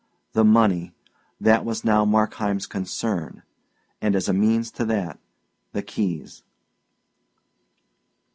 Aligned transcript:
The 0.33 0.43
money 0.43 0.93
that 1.39 1.63
was 1.63 1.85
now 1.85 2.05
Markheim's 2.05 2.65
concern; 2.65 3.43
and 4.01 4.15
as 4.15 4.27
a 4.27 4.33
means 4.33 4.71
to 4.71 4.85
that, 4.85 5.19
the 5.73 5.83
keys. 5.83 6.41